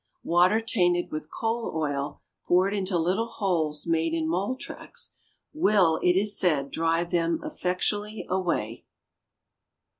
[0.23, 5.13] Water tainted with coal oil, poured into little holes made in mole tracks,
[5.53, 8.87] will, it is said, drive them effectually away.